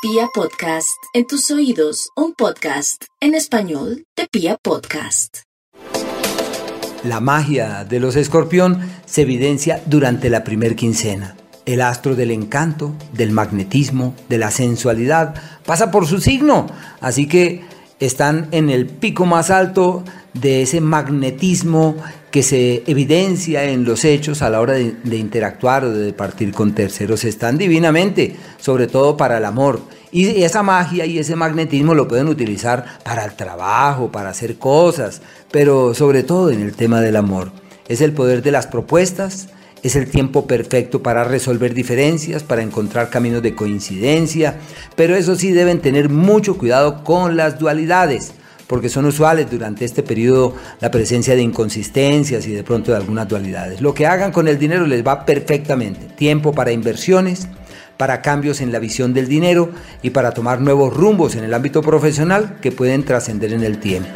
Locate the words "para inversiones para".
56.52-58.22